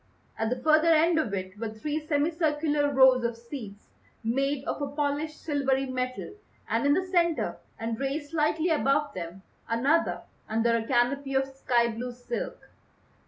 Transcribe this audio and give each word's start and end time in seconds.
At 0.35 0.49
the 0.49 0.55
further 0.55 0.87
end 0.87 1.19
of 1.19 1.31
it 1.35 1.59
were 1.59 1.69
three 1.69 1.99
semi 2.07 2.31
circular 2.31 2.91
rows 2.91 3.23
of 3.23 3.37
seats 3.37 3.85
made 4.23 4.63
of 4.63 4.81
a 4.81 4.87
polished 4.87 5.39
silvery 5.39 5.85
metal, 5.85 6.33
and 6.67 6.87
in 6.87 6.95
the 6.95 7.05
centre 7.05 7.57
and 7.77 7.99
raised 7.99 8.31
slightly 8.31 8.69
above 8.69 9.13
them 9.13 9.43
another 9.69 10.23
under 10.49 10.75
a 10.75 10.87
canopy 10.87 11.35
of 11.35 11.47
sky 11.55 11.89
blue 11.89 12.13
silk. 12.13 12.57